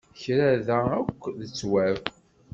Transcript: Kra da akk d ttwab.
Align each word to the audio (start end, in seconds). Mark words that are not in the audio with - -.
Kra 0.21 0.49
da 0.67 0.77
akk 1.01 1.21
d 1.39 1.39
ttwab. 1.49 1.99